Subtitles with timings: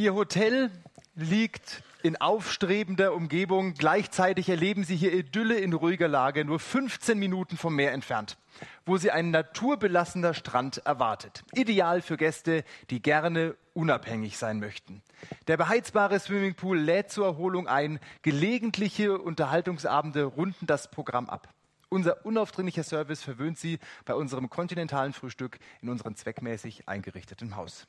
[0.00, 0.70] Ihr Hotel
[1.14, 3.74] liegt in aufstrebender Umgebung.
[3.74, 8.38] Gleichzeitig erleben Sie hier Idylle in ruhiger Lage, nur 15 Minuten vom Meer entfernt,
[8.86, 11.44] wo Sie ein naturbelassener Strand erwartet.
[11.52, 15.02] Ideal für Gäste, die gerne unabhängig sein möchten.
[15.48, 18.00] Der beheizbare Swimmingpool lädt zur Erholung ein.
[18.22, 21.52] Gelegentliche Unterhaltungsabende runden das Programm ab.
[21.90, 27.86] Unser unaufdringlicher Service verwöhnt Sie bei unserem kontinentalen Frühstück in unserem zweckmäßig eingerichteten Haus.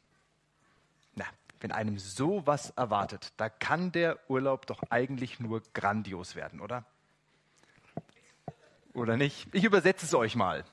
[1.62, 6.86] Wenn einem sowas erwartet, da kann der Urlaub doch eigentlich nur grandios werden, oder?
[8.94, 9.48] Oder nicht?
[9.54, 10.66] Ich übersetze es euch mal.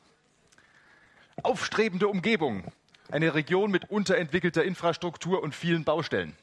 [1.43, 2.65] Aufstrebende Umgebung.
[3.11, 6.35] Eine Region mit unterentwickelter Infrastruktur und vielen Baustellen.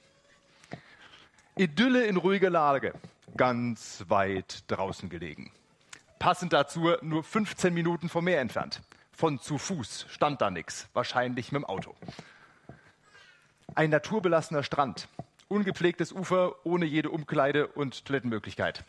[1.55, 2.94] Idylle in ruhiger Lage.
[3.36, 5.52] Ganz weit draußen gelegen.
[6.20, 8.81] Passend dazu nur 15 Minuten vom Meer entfernt.
[9.12, 10.88] Von zu Fuß stand da nichts.
[10.94, 11.95] Wahrscheinlich mit dem Auto.
[13.78, 15.10] Ein naturbelassener Strand,
[15.50, 18.86] ungepflegtes Ufer ohne jede Umkleide und Toilettenmöglichkeit.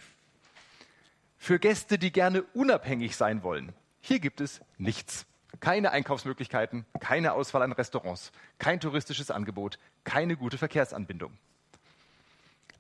[1.36, 5.26] Für Gäste, die gerne unabhängig sein wollen, hier gibt es nichts.
[5.58, 11.36] Keine Einkaufsmöglichkeiten, keine Auswahl an Restaurants, kein touristisches Angebot, keine gute Verkehrsanbindung.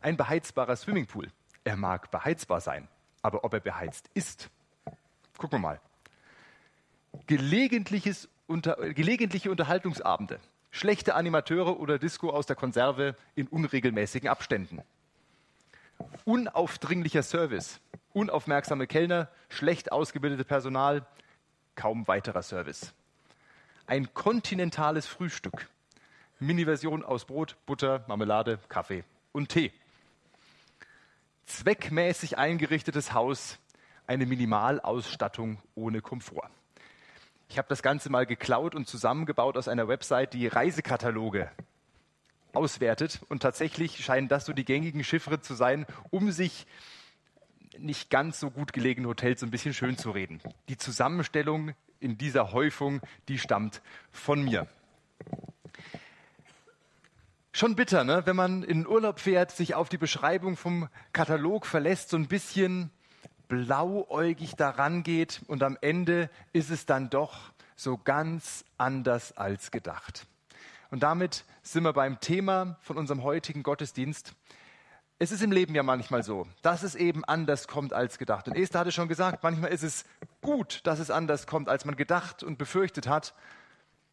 [0.00, 1.32] Ein beheizbarer Swimmingpool.
[1.64, 2.86] Er mag beheizbar sein,
[3.20, 4.48] aber ob er beheizt ist,
[5.38, 5.80] gucken wir mal.
[7.26, 10.38] Gelegentliches unter, gelegentliche Unterhaltungsabende
[10.76, 14.82] schlechte Animateure oder Disco aus der Konserve in unregelmäßigen Abständen.
[16.26, 17.80] Unaufdringlicher Service,
[18.12, 21.06] unaufmerksame Kellner, schlecht ausgebildete Personal,
[21.76, 22.92] kaum weiterer Service.
[23.86, 25.66] Ein kontinentales Frühstück.
[26.40, 29.72] Mini-Version aus Brot, Butter, Marmelade, Kaffee und Tee.
[31.46, 33.58] Zweckmäßig eingerichtetes Haus,
[34.06, 36.50] eine Minimalausstattung ohne Komfort.
[37.48, 41.50] Ich habe das Ganze mal geklaut und zusammengebaut aus einer Website, die Reisekataloge
[42.52, 43.20] auswertet.
[43.28, 46.66] Und tatsächlich scheinen das so die gängigen Chiffre zu sein, um sich
[47.78, 50.40] nicht ganz so gut gelegene Hotels so ein bisschen schön zu reden.
[50.68, 54.66] Die Zusammenstellung in dieser Häufung, die stammt von mir.
[57.52, 58.22] Schon bitter, ne?
[58.26, 62.90] wenn man in Urlaub fährt, sich auf die Beschreibung vom Katalog verlässt, so ein bisschen
[63.48, 70.26] blauäugig daran geht und am Ende ist es dann doch so ganz anders als gedacht.
[70.90, 74.34] Und damit sind wir beim Thema von unserem heutigen Gottesdienst.
[75.18, 78.48] Es ist im Leben ja manchmal so, dass es eben anders kommt als gedacht.
[78.48, 80.04] Und Esther hatte schon gesagt, manchmal ist es
[80.42, 83.34] gut, dass es anders kommt, als man gedacht und befürchtet hat.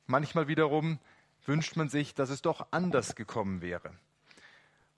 [0.07, 0.99] Manchmal wiederum
[1.45, 3.91] wünscht man sich, dass es doch anders gekommen wäre.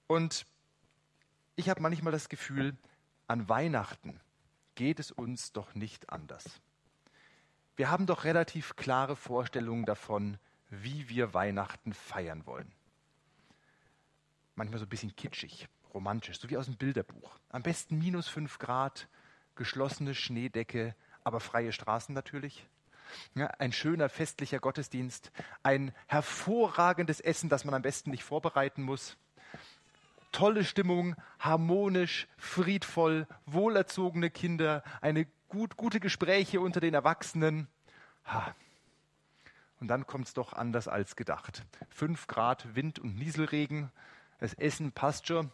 [0.07, 0.45] Und
[1.55, 2.75] ich habe manchmal das Gefühl,
[3.27, 4.19] an Weihnachten
[4.75, 6.61] geht es uns doch nicht anders.
[7.75, 10.37] Wir haben doch relativ klare Vorstellungen davon,
[10.69, 12.71] wie wir Weihnachten feiern wollen.
[14.55, 17.37] Manchmal so ein bisschen kitschig, romantisch, so wie aus dem Bilderbuch.
[17.49, 19.09] Am besten minus fünf Grad,
[19.55, 22.67] geschlossene Schneedecke, aber freie Straßen natürlich.
[23.35, 25.31] Ja, ein schöner festlicher Gottesdienst,
[25.63, 29.17] ein hervorragendes Essen, das man am besten nicht vorbereiten muss
[30.35, 37.69] tolle Stimmung, harmonisch, friedvoll, wohlerzogene Kinder, eine gut, gute Gespräche unter den Erwachsenen.
[38.25, 38.53] Ha.
[39.79, 41.63] Und dann kommt es doch anders als gedacht.
[41.89, 43.93] Fünf Grad Wind und Nieselregen,
[44.39, 45.51] das Essen passt schon,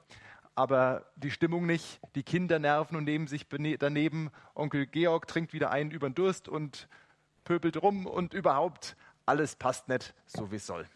[0.56, 2.00] aber die Stimmung nicht.
[2.16, 4.31] Die Kinder nerven und nehmen sich daneben.
[4.56, 6.88] Onkel Georg trinkt wieder einen über den Durst und
[7.44, 8.97] pöbelt rum und überhaupt
[9.28, 10.88] alles passt nicht so wie es soll.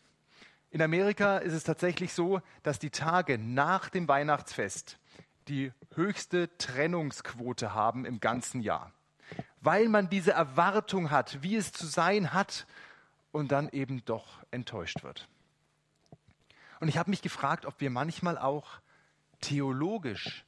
[0.75, 4.99] In Amerika ist es tatsächlich so, dass die Tage nach dem Weihnachtsfest
[5.47, 8.91] die höchste Trennungsquote haben im ganzen Jahr,
[9.61, 12.67] weil man diese Erwartung hat, wie es zu sein hat
[13.31, 15.29] und dann eben doch enttäuscht wird.
[16.81, 18.81] Und ich habe mich gefragt, ob wir manchmal auch
[19.39, 20.43] theologisch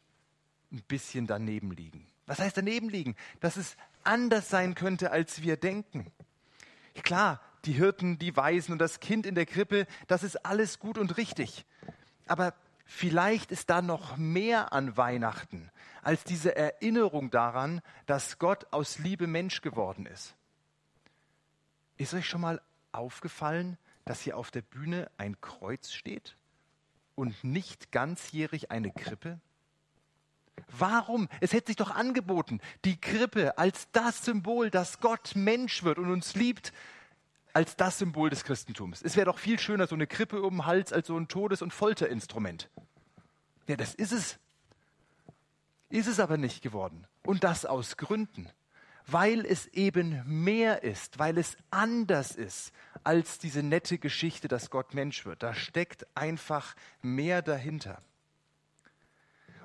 [0.74, 2.06] ein bisschen daneben liegen.
[2.26, 3.16] Was heißt daneben liegen?
[3.40, 6.12] Dass es anders sein könnte, als wir denken.
[7.02, 10.98] Klar, die Hirten, die Weisen und das Kind in der Krippe, das ist alles gut
[10.98, 11.66] und richtig.
[12.28, 12.54] Aber
[12.86, 15.72] vielleicht ist da noch mehr an Weihnachten
[16.08, 20.36] als diese Erinnerung daran, dass Gott aus Liebe Mensch geworden ist.
[21.98, 22.62] Ist euch schon mal
[22.94, 26.38] aufgefallen, dass hier auf der Bühne ein Kreuz steht
[27.16, 29.42] und nicht ganzjährig eine Krippe?
[30.70, 31.28] Warum?
[31.42, 36.10] Es hätte sich doch angeboten, die Krippe als das Symbol, dass Gott Mensch wird und
[36.10, 36.72] uns liebt,
[37.58, 39.02] als das Symbol des Christentums.
[39.02, 41.64] Es wäre doch viel schöner, so eine Krippe um den Hals als so ein Todes-
[41.64, 42.70] und Folterinstrument.
[43.66, 44.38] Ja, das ist es.
[45.90, 47.08] Ist es aber nicht geworden.
[47.24, 48.48] Und das aus Gründen.
[49.08, 52.74] weil es eben mehr ist, weil es anders ist
[53.04, 55.42] als diese nette Geschichte, dass Gott Mensch wird.
[55.42, 58.02] Da steckt einfach mehr dahinter.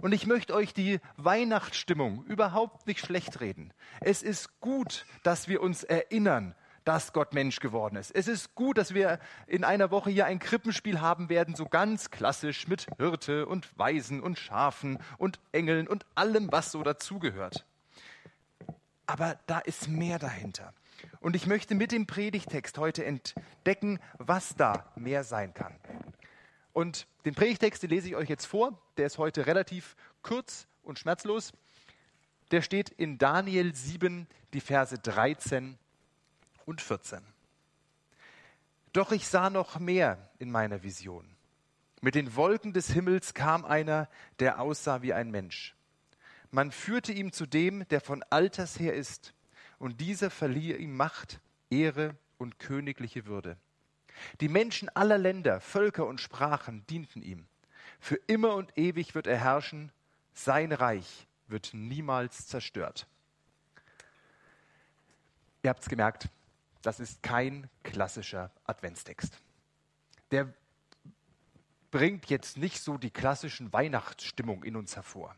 [0.01, 3.73] Und ich möchte euch die Weihnachtsstimmung überhaupt nicht schlecht reden.
[4.01, 8.11] Es ist gut, dass wir uns erinnern, dass Gott Mensch geworden ist.
[8.11, 12.11] Es ist gut, dass wir in einer Woche hier ein Krippenspiel haben werden, so ganz
[12.11, 17.65] klassisch mit Hirte und Weisen und Schafen und Engeln und allem, was so dazugehört.
[19.07, 20.73] Aber da ist mehr dahinter.
[21.21, 25.75] Und ich möchte mit dem Predigtext heute entdecken, was da mehr sein kann.
[26.73, 28.79] Und den Predigtext, den lese ich euch jetzt vor.
[28.97, 31.53] Der ist heute relativ kurz und schmerzlos.
[32.51, 35.79] Der steht in Daniel 7, die Verse 13
[36.67, 37.21] und 14.
[38.93, 41.27] Doch ich sah noch mehr in meiner Vision.
[42.01, 45.75] Mit den Wolken des Himmels kam einer, der aussah wie ein Mensch.
[46.51, 49.33] Man führte ihm zu dem, der von Alters her ist,
[49.79, 53.57] und dieser verlieh ihm Macht, Ehre und königliche Würde.
[54.41, 57.47] Die Menschen aller Länder, Völker und Sprachen dienten ihm.
[57.99, 59.93] Für immer und ewig wird er herrschen,
[60.35, 63.07] sein Reich wird niemals zerstört.
[65.63, 66.29] Ihr habt es gemerkt,
[66.83, 69.39] das ist kein klassischer Adventstext.
[70.31, 70.53] Der
[71.91, 75.37] bringt jetzt nicht so die klassischen Weihnachtsstimmung in uns hervor.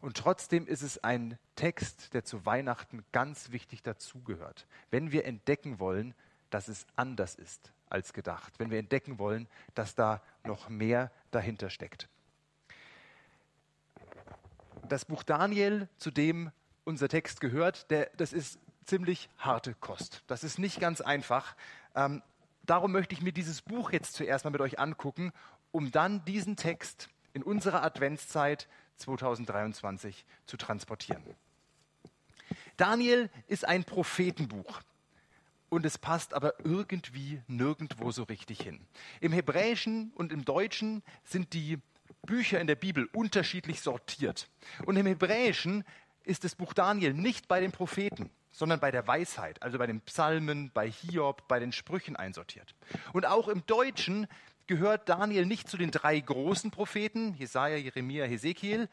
[0.00, 4.66] Und trotzdem ist es ein Text, der zu Weihnachten ganz wichtig dazugehört.
[4.90, 6.14] Wenn wir entdecken wollen,
[6.50, 11.70] dass es anders ist als gedacht, wenn wir entdecken wollen, dass da noch mehr dahinter
[11.70, 12.08] steckt.
[14.88, 16.52] Das Buch Daniel, zu dem
[16.84, 20.22] unser Text gehört, der, das ist ziemlich harte Kost.
[20.26, 21.54] Das ist nicht ganz einfach.
[21.94, 22.22] Ähm,
[22.64, 25.32] darum möchte ich mir dieses Buch jetzt zuerst mal mit euch angucken,
[25.72, 31.22] um dann diesen Text in unserer Adventszeit 2023 zu transportieren.
[32.76, 34.80] Daniel ist ein Prophetenbuch
[35.68, 38.86] und es passt aber irgendwie nirgendwo so richtig hin.
[39.20, 41.78] Im Hebräischen und im Deutschen sind die
[42.24, 44.48] Bücher in der Bibel unterschiedlich sortiert.
[44.84, 45.84] Und im Hebräischen
[46.24, 50.00] ist das Buch Daniel nicht bei den Propheten, sondern bei der Weisheit, also bei den
[50.00, 52.74] Psalmen, bei Hiob, bei den Sprüchen einsortiert.
[53.12, 54.26] Und auch im Deutschen
[54.66, 58.88] gehört Daniel nicht zu den drei großen Propheten, Jesaja, Jeremia, Hesekiel,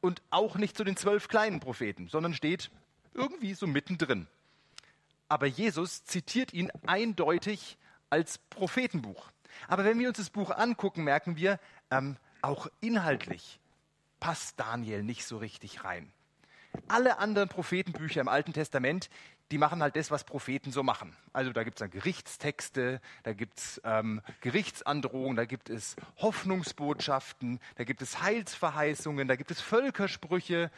[0.00, 2.72] und auch nicht zu den zwölf kleinen Propheten, sondern steht
[3.14, 4.26] irgendwie so mittendrin.
[5.28, 7.78] Aber Jesus zitiert ihn eindeutig
[8.10, 9.30] als Prophetenbuch.
[9.68, 11.60] Aber wenn wir uns das Buch angucken, merken wir,
[11.92, 13.60] ähm, auch inhaltlich
[14.18, 16.12] passt Daniel nicht so richtig rein.
[16.88, 19.10] Alle anderen Prophetenbücher im Alten Testament,
[19.50, 21.16] die machen halt das, was Propheten so machen.
[21.32, 27.60] Also da gibt es dann Gerichtstexte, da gibt es ähm, Gerichtsandrohungen, da gibt es Hoffnungsbotschaften,
[27.76, 30.70] da gibt es Heilsverheißungen, da gibt es Völkersprüche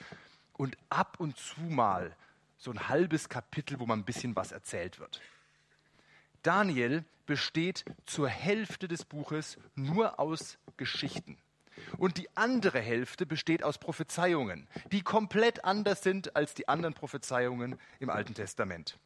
[0.55, 2.15] und ab und zu mal
[2.59, 5.21] so ein halbes Kapitel, wo man ein bisschen was erzählt wird.
[6.43, 11.39] Daniel besteht zur Hälfte des Buches nur aus Geschichten.
[11.99, 17.79] Und die andere Hälfte besteht aus Prophezeiungen, die komplett anders sind als die anderen Prophezeiungen
[17.99, 18.99] im Alten Testament.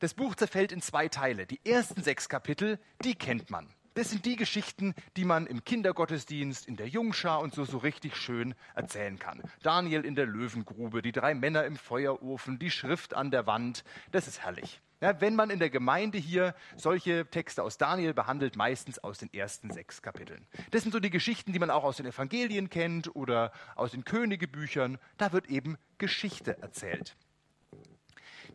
[0.00, 1.46] Das Buch zerfällt in zwei Teile.
[1.46, 3.68] Die ersten sechs Kapitel, die kennt man.
[3.94, 8.14] Das sind die Geschichten, die man im Kindergottesdienst, in der Jungschar und so so richtig
[8.16, 9.42] schön erzählen kann.
[9.64, 13.82] Daniel in der Löwengrube, die drei Männer im Feuerofen, die Schrift an der Wand.
[14.12, 14.80] Das ist herrlich.
[15.00, 19.32] Ja, wenn man in der Gemeinde hier solche Texte aus Daniel behandelt, meistens aus den
[19.32, 20.46] ersten sechs Kapiteln.
[20.72, 24.04] Das sind so die Geschichten, die man auch aus den Evangelien kennt oder aus den
[24.04, 24.98] Königebüchern.
[25.16, 27.16] Da wird eben Geschichte erzählt.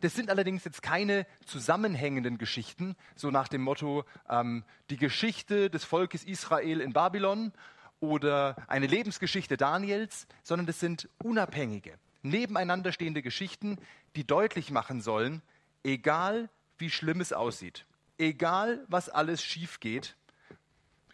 [0.02, 5.84] Das sind allerdings jetzt keine zusammenhängenden Geschichten, so nach dem Motto ähm, die Geschichte des
[5.84, 7.52] Volkes Israel in Babylon
[8.00, 13.78] oder eine Lebensgeschichte Daniels, sondern das sind unabhängige, nebeneinander stehende Geschichten,
[14.14, 15.40] die deutlich machen sollen,
[15.84, 16.48] egal
[16.78, 17.86] wie schlimm es aussieht,
[18.18, 20.16] egal was alles schief geht,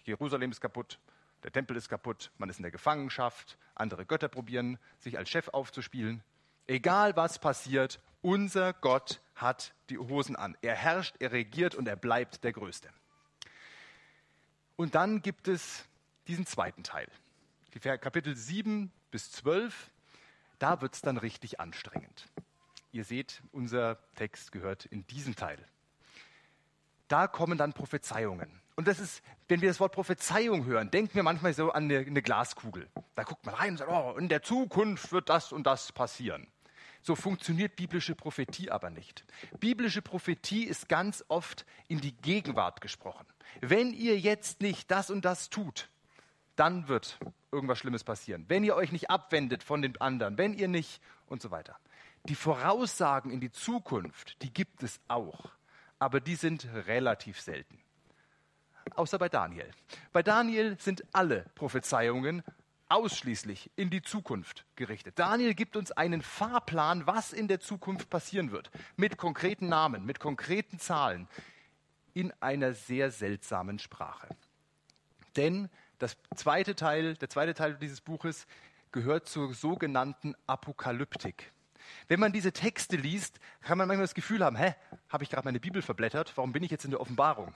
[0.04, 0.98] Jerusalem ist kaputt,
[1.42, 5.48] der Tempel ist kaputt, man ist in der Gefangenschaft, andere Götter probieren, sich als Chef
[5.48, 6.22] aufzuspielen.
[6.66, 10.56] Egal was passiert, unser Gott hat die Hosen an.
[10.60, 12.88] Er herrscht, er regiert und er bleibt der Größte.
[14.76, 15.84] Und dann gibt es
[16.26, 17.08] diesen zweiten Teil,
[17.80, 19.90] Kapitel 7 bis 12.
[20.58, 22.28] Da wird es dann richtig anstrengend.
[22.92, 25.58] Ihr seht, unser Text gehört in diesen Teil.
[27.08, 28.60] Da kommen dann Prophezeiungen.
[28.76, 31.98] Und das ist, wenn wir das Wort Prophezeiung hören, denken wir manchmal so an eine,
[31.98, 32.88] eine Glaskugel.
[33.14, 36.46] Da guckt man rein und sagt, oh, in der Zukunft wird das und das passieren.
[37.02, 39.24] So funktioniert biblische Prophetie aber nicht.
[39.58, 43.26] Biblische Prophetie ist ganz oft in die Gegenwart gesprochen.
[43.60, 45.88] Wenn ihr jetzt nicht das und das tut,
[46.56, 47.18] dann wird
[47.52, 48.44] irgendwas Schlimmes passieren.
[48.48, 51.78] Wenn ihr euch nicht abwendet von den anderen, wenn ihr nicht und so weiter.
[52.24, 55.50] Die Voraussagen in die Zukunft, die gibt es auch,
[55.98, 57.78] aber die sind relativ selten.
[58.94, 59.70] Außer bei Daniel.
[60.12, 62.42] Bei Daniel sind alle Prophezeiungen
[62.88, 65.18] ausschließlich in die Zukunft gerichtet.
[65.18, 70.18] Daniel gibt uns einen Fahrplan, was in der Zukunft passieren wird, mit konkreten Namen, mit
[70.18, 71.28] konkreten Zahlen,
[72.14, 74.28] in einer sehr seltsamen Sprache.
[75.36, 78.46] Denn das zweite Teil, der zweite Teil dieses Buches
[78.90, 81.52] gehört zur sogenannten Apokalyptik.
[82.08, 84.74] Wenn man diese Texte liest, kann man manchmal das Gefühl haben, hä,
[85.08, 86.32] habe ich gerade meine Bibel verblättert?
[86.36, 87.54] Warum bin ich jetzt in der Offenbarung?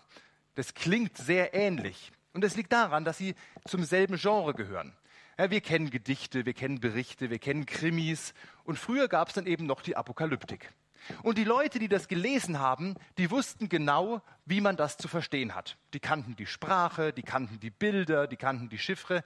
[0.54, 2.12] Das klingt sehr ähnlich.
[2.32, 3.34] Und es liegt daran, dass sie
[3.66, 4.92] zum selben Genre gehören.
[5.38, 8.34] Ja, wir kennen Gedichte, wir kennen Berichte, wir kennen Krimis.
[8.64, 10.72] Und früher gab es dann eben noch die Apokalyptik.
[11.22, 15.54] Und die Leute, die das gelesen haben, die wussten genau, wie man das zu verstehen
[15.54, 15.76] hat.
[15.92, 19.24] Die kannten die Sprache, die kannten die Bilder, die kannten die Chiffre.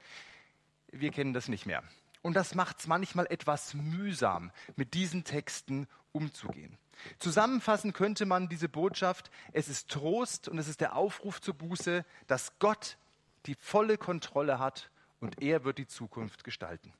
[0.90, 1.82] Wir kennen das nicht mehr.
[2.22, 6.78] Und das macht es manchmal etwas mühsam, mit diesen Texten umzugehen.
[7.18, 12.04] Zusammenfassen könnte man diese Botschaft, es ist Trost und es ist der Aufruf zur Buße,
[12.26, 12.98] dass Gott
[13.46, 16.92] die volle Kontrolle hat und er wird die Zukunft gestalten.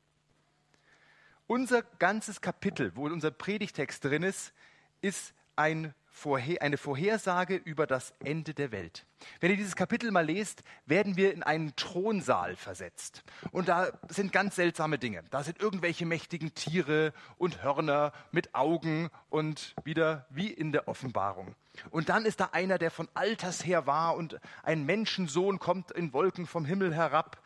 [1.46, 4.52] Unser ganzes Kapitel, wo unser Predigtext drin ist,
[5.00, 9.06] ist ein Vorher eine Vorhersage über das Ende der Welt.
[9.38, 13.22] Wenn ihr dieses Kapitel mal lest, werden wir in einen Thronsaal versetzt.
[13.52, 15.22] Und da sind ganz seltsame Dinge.
[15.30, 21.54] Da sind irgendwelche mächtigen Tiere und Hörner mit Augen und wieder wie in der Offenbarung.
[21.90, 26.12] Und dann ist da einer, der von Alters her war und ein Menschensohn kommt in
[26.12, 27.40] Wolken vom Himmel herab.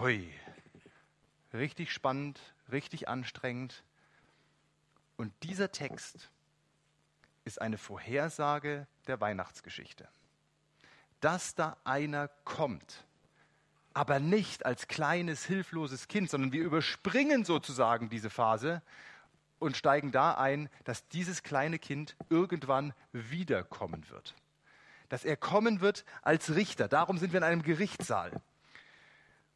[0.00, 0.28] Hui,
[1.54, 2.40] richtig spannend,
[2.72, 3.84] richtig anstrengend.
[5.16, 6.28] Und dieser Text
[7.50, 10.08] ist eine Vorhersage der Weihnachtsgeschichte.
[11.18, 13.04] Dass da einer kommt,
[13.92, 18.82] aber nicht als kleines, hilfloses Kind, sondern wir überspringen sozusagen diese Phase
[19.58, 24.36] und steigen da ein, dass dieses kleine Kind irgendwann wiederkommen wird.
[25.08, 26.86] Dass er kommen wird als Richter.
[26.86, 28.40] Darum sind wir in einem Gerichtssaal.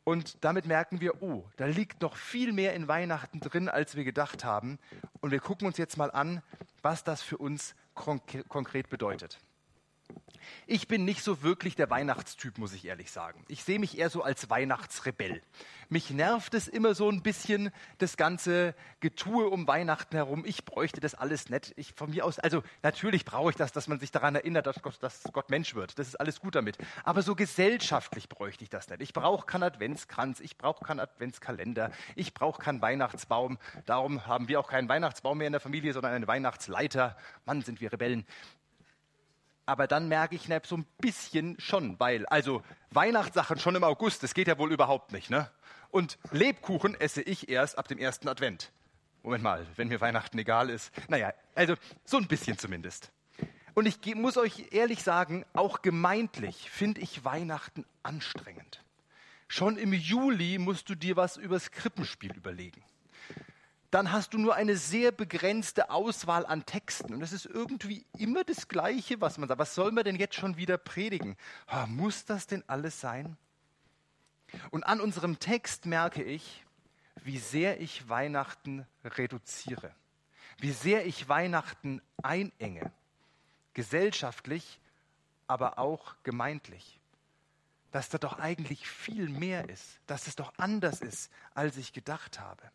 [0.03, 4.03] Und damit merken wir, oh, da liegt noch viel mehr in Weihnachten drin, als wir
[4.03, 4.81] gedacht haben.
[5.21, 6.43] Und wir gucken uns jetzt mal an,
[6.83, 7.75] was das für uns
[8.49, 9.39] konkret bedeutet.
[10.67, 13.45] Ich bin nicht so wirklich der Weihnachtstyp, muss ich ehrlich sagen.
[13.49, 15.43] Ich sehe mich eher so als Weihnachtsrebell.
[15.89, 20.45] Mich nervt es immer so ein bisschen, das ganze Getue um Weihnachten herum.
[20.47, 21.73] Ich bräuchte das alles nicht.
[21.77, 24.81] Ich von mir aus, also natürlich brauche ich das, dass man sich daran erinnert, dass
[24.83, 25.99] Gott, dass Gott Mensch wird.
[25.99, 26.79] Das ist alles gut damit.
[27.05, 29.03] Aber so gesellschaftlich bräuchte ich das nicht.
[29.03, 33.59] Ich brauche keinen Adventskranz, ich brauche keinen Adventskalender, ich brauche keinen Weihnachtsbaum.
[33.87, 37.17] Darum haben wir auch keinen Weihnachtsbaum mehr in der Familie, sondern einen Weihnachtsleiter.
[37.45, 38.27] Mann, sind wir Rebellen
[39.67, 44.35] aber dann merke ich so ein bisschen schon, weil, also Weihnachtssachen schon im August, das
[44.35, 45.51] geht ja wohl überhaupt nicht, ne?
[45.91, 48.73] Und Lebkuchen esse ich erst ab dem ersten Advent.
[49.23, 50.93] Moment mal, wenn mir Weihnachten egal ist.
[51.09, 53.13] Naja, also so ein bisschen zumindest.
[53.75, 58.85] Und ich muss euch ehrlich sagen, auch gemeintlich finde ich Weihnachten anstrengend.
[59.49, 62.83] Schon im Juli musst du dir was übers Krippenspiel überlegen
[63.95, 67.15] dann hast du nur eine sehr begrenzte Auswahl an Texten.
[67.15, 69.61] Und es ist irgendwie immer das Gleiche, was man sagt.
[69.61, 71.37] Was soll man denn jetzt schon wieder predigen?
[71.87, 73.37] Muss das denn alles sein?
[74.73, 76.65] Und an unserem Text merke ich,
[77.23, 79.95] wie sehr ich Weihnachten reduziere,
[80.59, 82.91] wie sehr ich Weihnachten einenge,
[83.75, 84.81] gesellschaftlich,
[85.47, 86.99] aber auch gemeintlich.
[87.93, 92.41] Dass da doch eigentlich viel mehr ist, dass es doch anders ist, als ich gedacht
[92.41, 92.73] habe.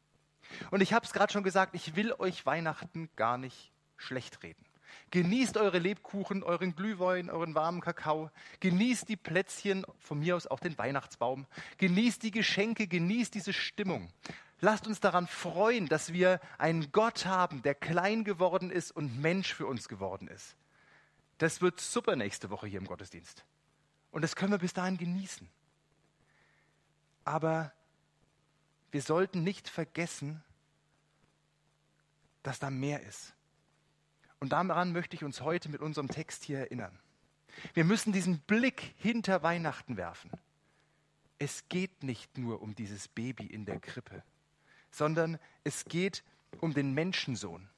[0.72, 4.66] Und ich habe es gerade schon gesagt, ich will euch Weihnachten gar nicht schlecht reden.
[5.12, 8.32] Genießt eure Lebkuchen, euren Glühwein, euren warmen Kakao.
[8.60, 11.46] Genießt die Plätzchen, von mir aus auch den Weihnachtsbaum.
[11.78, 14.12] Genießt die Geschenke, genießt diese Stimmung.
[14.62, 19.54] Lasst uns daran freuen, dass wir einen Gott haben, der klein geworden ist und Mensch
[19.54, 20.56] für uns geworden ist.
[21.38, 23.46] Das wird super nächste Woche hier im Gottesdienst.
[24.12, 25.50] Und das können wir bis dahin genießen.
[27.24, 27.72] Aber
[28.92, 30.44] wir sollten nicht vergessen,
[32.44, 33.34] dass da mehr ist.
[34.40, 36.98] Und daran möchte ich uns heute mit unserem Text hier erinnern.
[37.74, 40.32] Wir müssen diesen Blick hinter Weihnachten werfen.
[41.40, 44.24] Es geht nicht nur um dieses Baby in der Krippe,
[44.92, 46.24] sondern es geht
[46.62, 47.70] um den Menschensohn.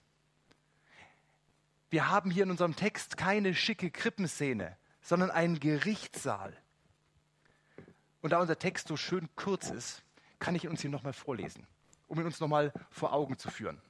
[1.90, 6.56] Wir haben hier in unserem Text keine schicke Krippenszene, sondern einen Gerichtssaal.
[8.22, 10.04] Und da unser Text so schön kurz ist,
[10.42, 11.66] kann ich uns hier nochmal vorlesen,
[12.08, 13.82] um ihn uns nochmal vor Augen zu führen.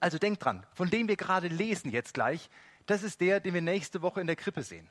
[0.00, 2.50] Also denkt dran, von dem wir gerade lesen jetzt gleich,
[2.86, 4.90] das ist der, den wir nächste Woche in der Krippe sehen.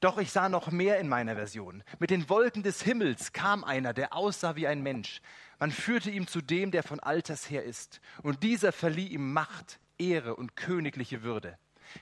[0.00, 1.84] Doch ich sah noch mehr in meiner Version.
[2.00, 5.20] Mit den Wolken des Himmels kam einer, der aussah wie ein Mensch.
[5.60, 8.00] Man führte ihn zu dem, der von Alters her ist.
[8.22, 11.56] Und dieser verlieh ihm Macht, Ehre und königliche Würde.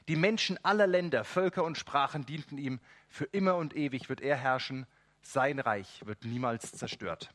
[0.08, 2.80] Die Menschen aller Länder, Völker und Sprachen dienten ihm.
[3.08, 4.86] Für immer und ewig wird er herrschen.
[5.20, 7.34] Sein Reich wird niemals zerstört.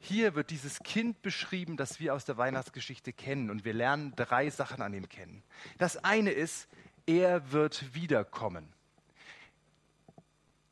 [0.00, 3.50] Hier wird dieses Kind beschrieben, das wir aus der Weihnachtsgeschichte kennen.
[3.50, 5.42] Und wir lernen drei Sachen an ihm kennen.
[5.78, 6.68] Das eine ist,
[7.06, 8.72] er wird wiederkommen.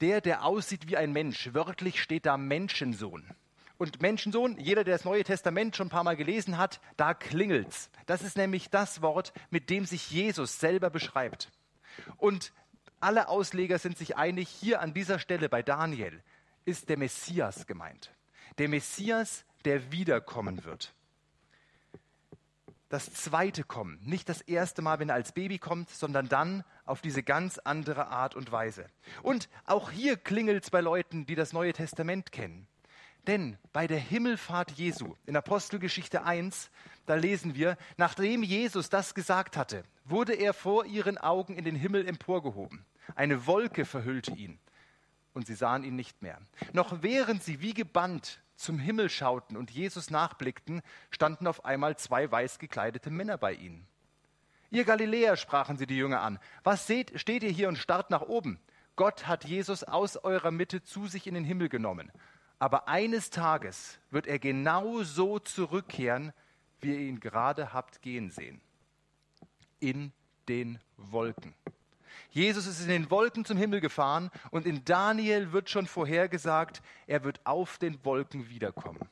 [0.00, 3.24] Der, der aussieht wie ein Mensch, wörtlich steht da Menschensohn.
[3.76, 7.90] Und Menschensohn, jeder, der das Neue Testament schon ein paar Mal gelesen hat, da klingelt's.
[8.06, 11.50] Das ist nämlich das Wort, mit dem sich Jesus selber beschreibt.
[12.18, 12.52] Und
[13.00, 16.22] alle Ausleger sind sich einig, hier an dieser Stelle bei Daniel
[16.64, 18.12] ist der Messias gemeint.
[18.58, 20.94] Der Messias, der wiederkommen wird.
[22.88, 27.00] Das zweite Kommen, nicht das erste Mal, wenn er als Baby kommt, sondern dann auf
[27.00, 28.86] diese ganz andere Art und Weise.
[29.22, 32.68] Und auch hier klingelt es bei Leuten, die das Neue Testament kennen.
[33.26, 36.70] Denn bei der Himmelfahrt Jesu in Apostelgeschichte 1,
[37.06, 41.74] da lesen wir, nachdem Jesus das gesagt hatte, wurde er vor ihren Augen in den
[41.74, 42.84] Himmel emporgehoben.
[43.16, 44.58] Eine Wolke verhüllte ihn
[45.32, 46.38] und sie sahen ihn nicht mehr.
[46.72, 52.30] Noch während sie wie gebannt zum Himmel schauten und Jesus nachblickten, standen auf einmal zwei
[52.30, 53.86] weiß gekleidete Männer bei ihnen.
[54.70, 58.22] Ihr Galiläer, sprachen sie die Jünger an, was seht, steht ihr hier und starrt nach
[58.22, 58.58] oben?
[58.96, 62.12] Gott hat Jesus aus eurer Mitte zu sich in den Himmel genommen.
[62.58, 66.32] Aber eines Tages wird er genau so zurückkehren,
[66.80, 68.60] wie ihr ihn gerade habt gehen sehen.
[69.80, 70.12] In
[70.48, 71.54] den Wolken.
[72.30, 77.24] Jesus ist in den Wolken zum Himmel gefahren und in Daniel wird schon vorhergesagt, er
[77.24, 79.08] wird auf den Wolken wiederkommen.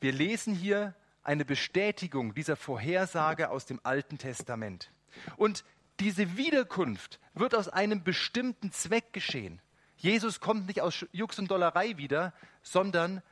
[0.00, 4.92] Wir lesen hier eine Bestätigung dieser Vorhersage aus dem Alten Testament.
[5.36, 5.64] Und
[5.98, 9.60] diese Wiederkunft wird aus einem bestimmten Zweck geschehen.
[9.96, 13.22] Jesus kommt nicht aus Jux und Dollerei wieder, sondern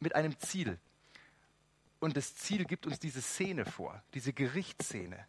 [0.00, 0.78] mit einem Ziel.
[2.00, 5.24] Und das Ziel gibt uns diese Szene vor, diese Gerichtsszene.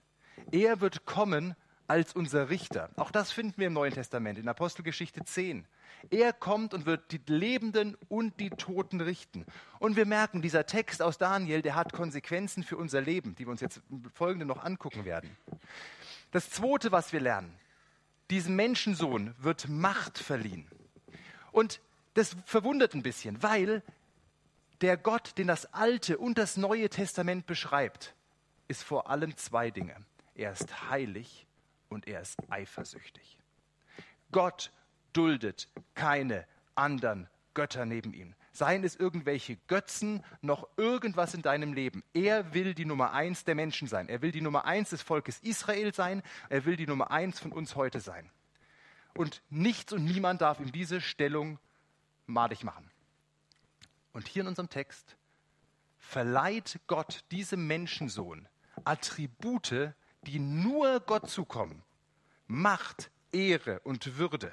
[0.51, 1.55] Er wird kommen
[1.87, 2.89] als unser Richter.
[2.95, 5.65] Auch das finden wir im Neuen Testament, in Apostelgeschichte 10.
[6.09, 9.45] Er kommt und wird die Lebenden und die Toten richten.
[9.79, 13.51] Und wir merken, dieser Text aus Daniel, der hat Konsequenzen für unser Leben, die wir
[13.51, 15.29] uns jetzt im Folgenden noch angucken werden.
[16.31, 17.53] Das Zweite, was wir lernen,
[18.29, 20.65] diesem Menschensohn wird Macht verliehen.
[21.51, 21.81] Und
[22.13, 23.83] das verwundert ein bisschen, weil
[24.81, 28.15] der Gott, den das Alte und das Neue Testament beschreibt,
[28.67, 29.95] ist vor allem zwei Dinge.
[30.33, 31.45] Er ist heilig
[31.91, 33.37] und er ist eifersüchtig.
[34.31, 34.71] Gott
[35.13, 38.33] duldet keine anderen Götter neben ihm.
[38.53, 42.03] Seien es irgendwelche Götzen, noch irgendwas in deinem Leben.
[42.13, 44.09] Er will die Nummer eins der Menschen sein.
[44.09, 46.21] Er will die Nummer eins des Volkes Israel sein.
[46.49, 48.29] Er will die Nummer eins von uns heute sein.
[49.13, 51.59] Und nichts und niemand darf ihm diese Stellung
[52.25, 52.89] madig machen.
[54.13, 55.15] Und hier in unserem Text
[55.97, 58.47] verleiht Gott diesem Menschensohn
[58.83, 61.83] Attribute, die nur Gott zukommen.
[62.47, 64.51] Macht, Ehre und Würde.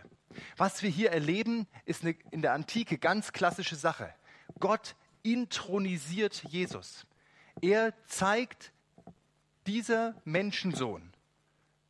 [0.56, 4.14] Was wir hier erleben, ist eine, in der Antike ganz klassische Sache.
[4.60, 7.06] Gott intronisiert Jesus.
[7.60, 8.72] Er zeigt,
[9.66, 11.12] dieser Menschensohn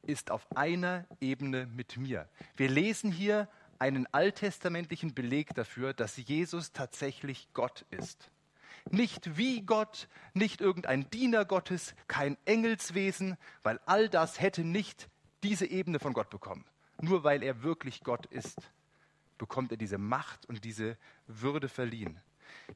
[0.02, 2.28] ist auf einer Ebene mit mir.
[2.56, 8.30] Wir lesen hier einen alttestamentlichen Beleg dafür, dass Jesus tatsächlich Gott ist.
[8.90, 15.08] Nicht wie Gott, nicht irgendein Diener Gottes, kein Engelswesen, weil all das hätte nicht
[15.42, 16.64] diese Ebene von Gott bekommen.
[17.00, 18.58] Nur weil er wirklich Gott ist,
[19.36, 20.96] bekommt er diese Macht und diese
[21.26, 22.20] Würde verliehen.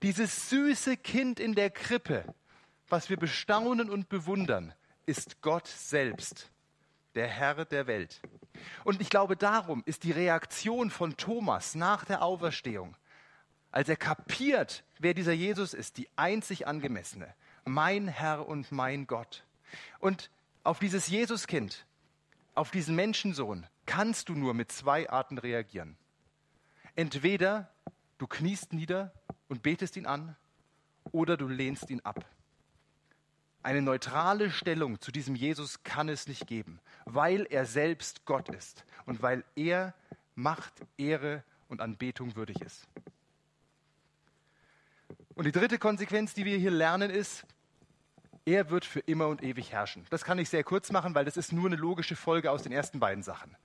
[0.02, 2.24] Dieses süße Kind in der Krippe,
[2.88, 4.74] was wir bestaunen und bewundern,
[5.06, 6.50] ist Gott selbst,
[7.14, 8.20] der Herr der Welt.
[8.84, 12.96] Und ich glaube, darum ist die Reaktion von Thomas nach der Auferstehung
[13.72, 19.44] als er kapiert, wer dieser Jesus ist, die einzig angemessene, mein Herr und mein Gott.
[19.98, 20.30] Und
[20.62, 21.84] auf dieses Jesuskind,
[22.54, 25.96] auf diesen Menschensohn, kannst du nur mit zwei Arten reagieren.
[26.94, 27.72] Entweder
[28.18, 29.12] du kniest nieder
[29.48, 30.36] und betest ihn an,
[31.10, 32.24] oder du lehnst ihn ab.
[33.62, 38.84] Eine neutrale Stellung zu diesem Jesus kann es nicht geben, weil er selbst Gott ist
[39.06, 39.94] und weil er
[40.34, 42.88] Macht, Ehre und Anbetung würdig ist.
[45.34, 47.44] Und die dritte Konsequenz, die wir hier lernen, ist,
[48.44, 50.04] er wird für immer und ewig herrschen.
[50.10, 52.72] Das kann ich sehr kurz machen, weil das ist nur eine logische Folge aus den
[52.72, 53.56] ersten beiden Sachen.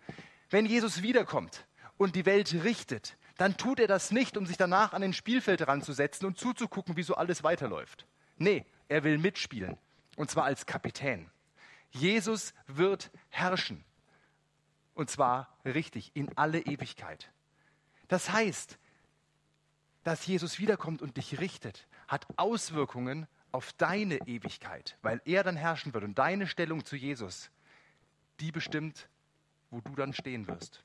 [0.49, 1.65] Wenn Jesus wiederkommt
[1.97, 5.67] und die Welt richtet, dann tut er das nicht, um sich danach an den Spielfeld
[5.67, 8.08] ranzusetzen und zuzugucken, wie so alles weiterläuft.
[8.38, 9.77] Nee, er will mitspielen.
[10.15, 11.30] Und zwar als Kapitän.
[11.91, 13.84] Jesus wird herrschen.
[14.93, 17.32] Und zwar richtig, in alle Ewigkeit.
[18.08, 18.80] Das heißt,
[20.08, 25.93] dass Jesus wiederkommt und dich richtet, hat Auswirkungen auf deine Ewigkeit, weil er dann herrschen
[25.93, 27.52] wird und deine Stellung zu Jesus,
[28.39, 29.10] die bestimmt,
[29.70, 30.82] wo du dann stehen wirst.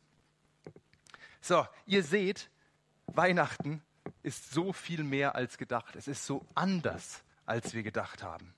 [1.40, 2.50] So, ihr seht,
[3.06, 3.80] Weihnachten
[4.24, 5.94] ist so viel mehr als gedacht.
[5.94, 8.52] Es ist so anders, als wir gedacht haben.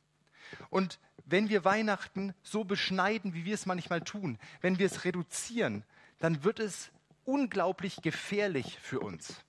[0.71, 5.85] Und wenn wir Weihnachten so beschneiden, wie wir es manchmal tun, wenn wir es reduzieren,
[6.21, 6.91] dann wird es
[7.27, 9.44] unglaublich gefährlich für uns.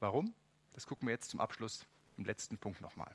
[0.00, 0.34] Warum?
[0.72, 1.86] Das gucken wir jetzt zum Abschluss
[2.16, 3.14] im letzten Punkt nochmal.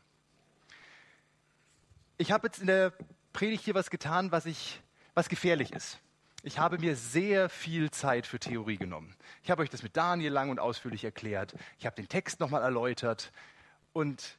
[2.17, 2.93] Ich habe jetzt in der
[3.34, 4.82] Predigt hier was getan, was, ich,
[5.15, 6.00] was gefährlich ist.
[6.43, 9.15] Ich habe mir sehr viel Zeit für Theorie genommen.
[9.43, 11.56] Ich habe euch das mit Daniel lang und ausführlich erklärt.
[11.80, 13.32] Ich habe den Text nochmal erläutert
[13.91, 14.38] und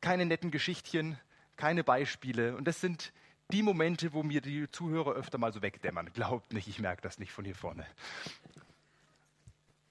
[0.00, 1.18] keine netten Geschichtchen,
[1.56, 2.56] keine Beispiele.
[2.56, 3.12] Und das sind
[3.52, 6.12] die Momente, wo mir die Zuhörer öfter mal so wegdämmern.
[6.12, 7.86] Glaubt nicht, ich merke das nicht von hier vorne.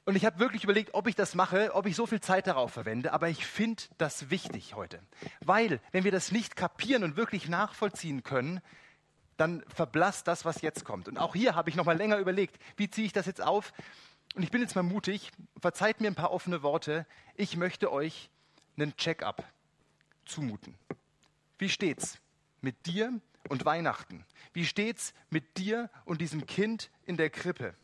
[0.09, 2.73] Und ich habe wirklich überlegt, ob ich das mache, ob ich so viel Zeit darauf
[2.73, 4.99] verwende, aber ich finde das wichtig heute.
[5.39, 8.59] Weil, wenn wir das nicht kapieren und wirklich nachvollziehen können,
[9.37, 11.07] dann verblasst das, was jetzt kommt.
[11.07, 13.71] Und auch hier habe ich noch mal länger überlegt, wie ziehe ich das jetzt auf?
[14.33, 15.29] Und ich bin jetzt mal mutig,
[15.61, 17.05] verzeiht mir ein paar offene Worte.
[17.35, 18.31] Ich möchte euch
[18.77, 19.43] einen Check-up
[20.25, 20.73] zumuten.
[21.59, 22.17] Wie steht's
[22.61, 23.13] mit dir
[23.47, 24.25] und Weihnachten?
[24.53, 27.75] Wie steht's mit dir und diesem Kind in der Krippe?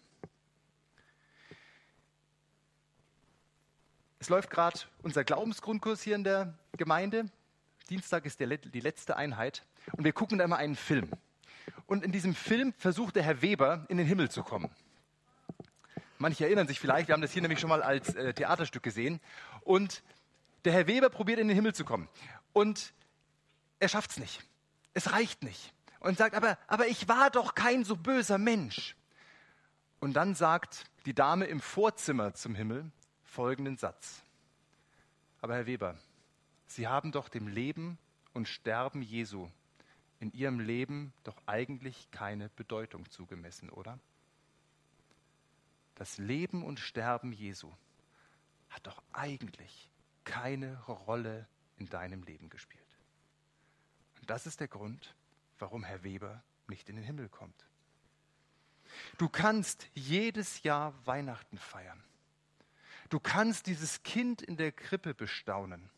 [4.25, 7.29] Es läuft gerade unser Glaubensgrundkurs hier in der Gemeinde.
[7.91, 11.11] Dienstag ist der, die letzte Einheit und wir gucken da immer einen Film.
[11.85, 14.71] Und in diesem Film versucht der Herr Weber in den Himmel zu kommen.
[16.17, 19.21] Manche erinnern sich vielleicht, wir haben das hier nämlich schon mal als äh, Theaterstück gesehen.
[19.61, 20.01] Und
[20.63, 22.09] der Herr Weber probiert in den Himmel zu kommen.
[22.51, 22.95] Und
[23.77, 24.41] er schafft es nicht.
[24.95, 25.71] Es reicht nicht.
[25.99, 28.95] Und sagt, aber, aber ich war doch kein so böser Mensch.
[29.99, 32.91] Und dann sagt die Dame im Vorzimmer zum Himmel
[33.35, 34.23] folgenden Satz.
[35.41, 35.97] Aber Herr Weber,
[36.67, 37.97] Sie haben doch dem Leben
[38.33, 39.49] und Sterben Jesu
[40.21, 43.99] in ihrem Leben doch eigentlich keine Bedeutung zugemessen, oder?
[45.95, 47.71] Das Leben und Sterben Jesu
[48.69, 49.91] hat doch eigentlich
[50.23, 51.45] keine Rolle
[51.75, 52.81] in deinem Leben gespielt.
[54.21, 55.13] Und das ist der Grund,
[55.59, 57.65] warum Herr Weber nicht in den Himmel kommt.
[59.17, 62.01] Du kannst jedes Jahr Weihnachten feiern.
[63.09, 65.89] Du kannst dieses Kind in der Krippe bestaunen.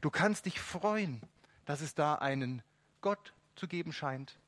[0.00, 1.22] Du kannst dich freuen,
[1.64, 2.62] dass es da einen
[3.00, 4.38] Gott zu geben scheint,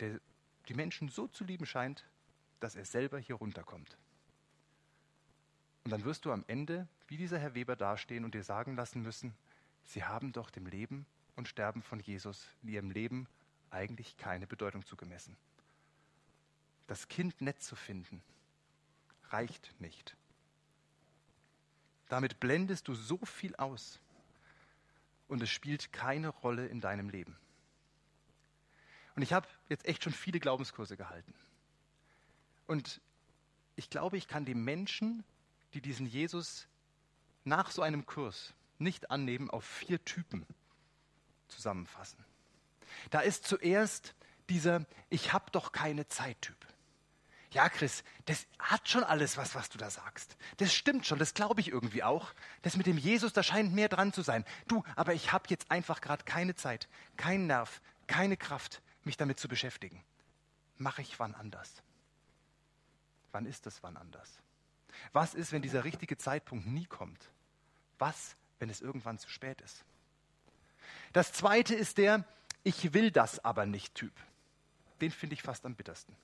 [0.00, 0.20] der
[0.68, 2.04] die Menschen so zu lieben scheint,
[2.60, 3.96] dass er selber hier runterkommt.
[5.84, 9.02] Und dann wirst du am Ende wie dieser Herr Weber dastehen und dir sagen lassen
[9.02, 9.34] müssen,
[9.84, 13.26] sie haben doch dem Leben und Sterben von Jesus in ihrem Leben
[13.70, 15.36] eigentlich keine Bedeutung zugemessen.
[16.86, 18.22] Das Kind nett zu finden,
[19.30, 20.16] reicht nicht.
[22.08, 24.00] Damit blendest du so viel aus
[25.28, 27.36] und es spielt keine Rolle in deinem Leben.
[29.14, 31.34] Und ich habe jetzt echt schon viele Glaubenskurse gehalten.
[32.66, 33.00] Und
[33.76, 35.24] ich glaube, ich kann die Menschen,
[35.74, 36.66] die diesen Jesus
[37.44, 40.46] nach so einem Kurs nicht annehmen, auf vier Typen
[41.48, 42.24] zusammenfassen.
[43.10, 44.14] Da ist zuerst
[44.48, 46.56] dieser Ich habe doch keine Zeit-Typ.
[47.50, 50.36] Ja, Chris, das hat schon alles was, was du da sagst.
[50.58, 52.34] Das stimmt schon, das glaube ich irgendwie auch.
[52.62, 54.44] Das mit dem Jesus, da scheint mehr dran zu sein.
[54.66, 59.38] Du, aber ich habe jetzt einfach gerade keine Zeit, keinen Nerv, keine Kraft, mich damit
[59.38, 60.04] zu beschäftigen.
[60.76, 61.82] Mache ich wann anders?
[63.32, 64.38] Wann ist das wann anders?
[65.12, 67.30] Was ist, wenn dieser richtige Zeitpunkt nie kommt?
[67.98, 69.84] Was, wenn es irgendwann zu spät ist?
[71.12, 72.24] Das zweite ist der
[72.62, 74.12] Ich will das aber nicht Typ.
[75.00, 76.14] Den finde ich fast am bittersten.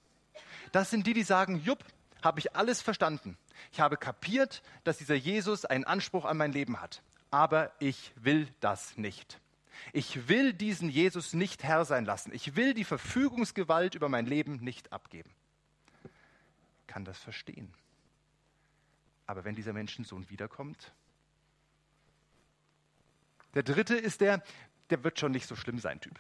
[0.74, 1.84] Das sind die, die sagen, jupp,
[2.20, 3.38] habe ich alles verstanden.
[3.70, 7.00] Ich habe kapiert, dass dieser Jesus einen Anspruch an mein Leben hat.
[7.30, 9.40] Aber ich will das nicht.
[9.92, 12.34] Ich will diesen Jesus nicht Herr sein lassen.
[12.34, 15.30] Ich will die Verfügungsgewalt über mein Leben nicht abgeben.
[16.02, 17.72] Ich kann das verstehen.
[19.28, 20.92] Aber wenn dieser Menschensohn wiederkommt,
[23.54, 24.42] der dritte ist der,
[24.90, 26.18] der wird schon nicht so schlimm sein, Typ.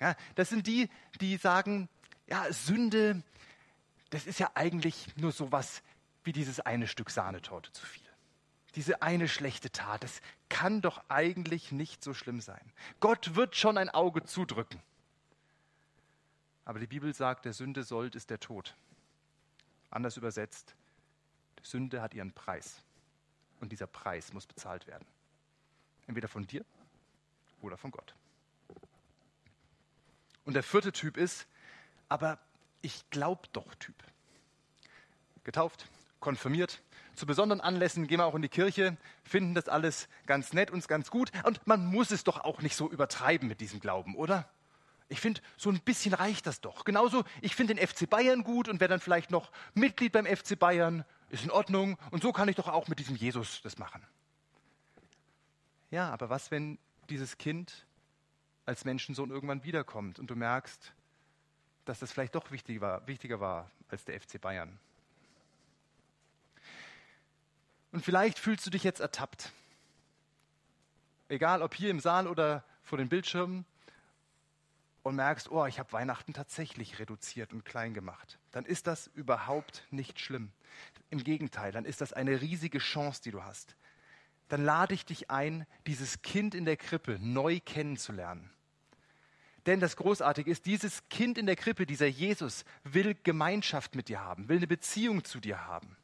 [0.00, 1.88] Ja, das sind die, die sagen,
[2.26, 3.22] ja, Sünde,
[4.12, 5.82] das ist ja eigentlich nur so was
[6.22, 8.02] wie dieses eine Stück Sahnetorte zu viel.
[8.74, 10.20] Diese eine schlechte Tat, das
[10.50, 12.72] kann doch eigentlich nicht so schlimm sein.
[13.00, 14.80] Gott wird schon ein Auge zudrücken.
[16.66, 18.76] Aber die Bibel sagt, der Sünde Sold ist der Tod.
[19.90, 20.74] Anders übersetzt,
[21.58, 22.82] die Sünde hat ihren Preis.
[23.60, 25.06] Und dieser Preis muss bezahlt werden.
[26.06, 26.64] Entweder von dir
[27.62, 28.14] oder von Gott.
[30.44, 31.46] Und der vierte Typ ist,
[32.10, 32.38] aber
[32.82, 33.94] ich glaub doch Typ.
[35.44, 35.86] Getauft,
[36.20, 36.82] konfirmiert,
[37.14, 40.86] zu besonderen Anlässen gehen wir auch in die Kirche, finden das alles ganz nett und
[40.88, 41.30] ganz gut.
[41.44, 44.48] Und man muss es doch auch nicht so übertreiben mit diesem Glauben, oder?
[45.08, 46.84] Ich finde, so ein bisschen reicht das doch.
[46.84, 50.58] Genauso, ich finde den FC Bayern gut und wäre dann vielleicht noch Mitglied beim FC
[50.58, 51.98] Bayern, ist in Ordnung.
[52.10, 54.02] Und so kann ich doch auch mit diesem Jesus das machen.
[55.90, 56.78] Ja, aber was, wenn
[57.10, 57.86] dieses Kind
[58.64, 60.94] als Menschensohn irgendwann wiederkommt und du merkst,
[61.84, 64.78] dass das vielleicht doch wichtig war, wichtiger war als der FC Bayern?
[67.92, 69.52] Und vielleicht fühlst du dich jetzt ertappt.
[71.28, 73.64] Egal ob hier im Saal oder vor den Bildschirmen
[75.02, 79.84] und merkst, oh, ich habe Weihnachten tatsächlich reduziert und klein gemacht, dann ist das überhaupt
[79.90, 80.52] nicht schlimm.
[81.10, 83.76] Im Gegenteil, dann ist das eine riesige Chance, die du hast.
[84.48, 88.50] Dann lade ich dich ein, dieses Kind in der Krippe neu kennenzulernen.
[89.66, 94.20] Denn das Großartige ist, dieses Kind in der Krippe, dieser Jesus, will Gemeinschaft mit dir
[94.20, 95.96] haben, will eine Beziehung zu dir haben.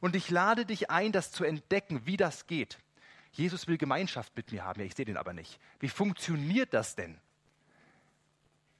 [0.00, 2.78] Und ich lade dich ein, das zu entdecken, wie das geht.
[3.32, 5.58] Jesus will Gemeinschaft mit mir haben, ja, ich sehe den aber nicht.
[5.78, 7.18] Wie funktioniert das denn?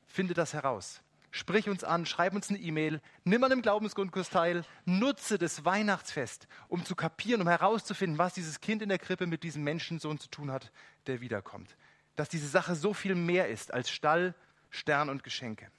[0.07, 1.03] Finde das heraus.
[1.33, 6.49] Sprich uns an, schreib uns eine E-Mail, nimm an dem Glaubensgrundkurs teil, nutze das Weihnachtsfest,
[6.67, 10.29] um zu kapieren, um herauszufinden, was dieses Kind in der Krippe mit diesem Menschensohn zu
[10.29, 10.73] tun hat,
[11.07, 11.77] der wiederkommt.
[12.21, 14.35] Dass diese Sache so viel mehr ist als Stall,
[14.69, 15.71] Stern und Geschenke.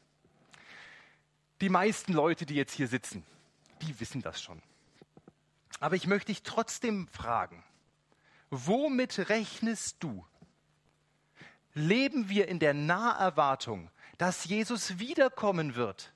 [1.62, 3.24] Die meisten Leute, die jetzt hier sitzen,
[3.84, 4.60] die wissen das schon.
[5.80, 7.64] Aber ich möchte dich trotzdem fragen,
[8.50, 10.26] womit rechnest du?
[11.76, 16.12] Leben wir in der Naherwartung, dass Jesus wiederkommen wird,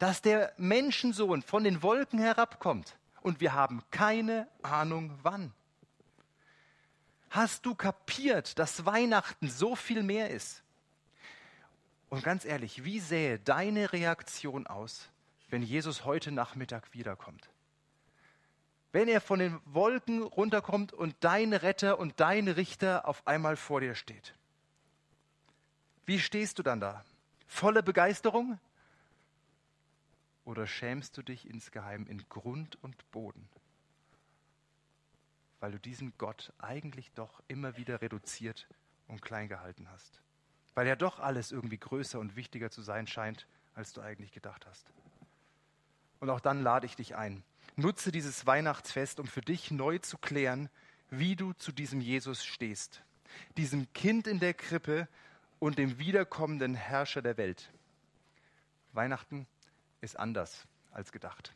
[0.00, 5.54] dass der Menschensohn von den Wolken herabkommt und wir haben keine Ahnung wann?
[7.32, 10.62] Hast du kapiert, dass Weihnachten so viel mehr ist?
[12.08, 15.10] Und ganz ehrlich, wie sähe deine Reaktion aus,
[15.50, 17.52] wenn Jesus heute Nachmittag wiederkommt?
[18.92, 23.80] wenn er von den Wolken runterkommt und dein Retter und dein Richter auf einmal vor
[23.80, 24.34] dir steht.
[26.04, 27.04] Wie stehst du dann da?
[27.46, 28.58] Volle Begeisterung?
[30.44, 33.48] Oder schämst du dich insgeheim in Grund und Boden?
[35.62, 38.66] Weil du diesen Gott eigentlich doch immer wieder reduziert
[39.06, 40.20] und klein gehalten hast.
[40.74, 43.46] Weil ja doch alles irgendwie größer und wichtiger zu sein scheint,
[43.76, 44.84] als du eigentlich gedacht hast.
[46.18, 47.44] Und auch dann lade ich dich ein,
[47.76, 50.68] Nutze dieses Weihnachtsfest, um für dich neu zu klären,
[51.10, 53.02] wie du zu diesem Jesus stehst,
[53.56, 55.06] diesem Kind in der Krippe
[55.60, 57.70] und dem wiederkommenden Herrscher der Welt.
[58.92, 59.46] Weihnachten
[60.00, 61.54] ist anders als gedacht.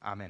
[0.00, 0.28] Amen.